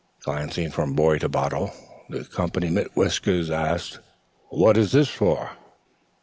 Glancing 0.23 0.71
from 0.71 0.95
boy 0.95 1.19
to 1.19 1.29
bottle, 1.29 1.71
the 2.09 2.23
"comp'ny 2.23 2.71
mit 2.71 2.89
whiskers" 2.95 3.51
asked: 3.51 3.99
"What's 4.49 4.93
this 4.93 5.09
for?" 5.09 5.51